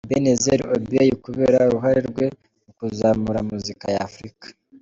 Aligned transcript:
Ebenezer 0.09 0.61
Obey, 0.75 1.09
kubera 1.25 1.57
uruhare 1.69 1.99
rwe 2.09 2.25
mu 2.63 2.71
kuzamura 2.77 3.39
muzika 3.49 3.85
ya 3.93 4.01
Africa. 4.07 4.45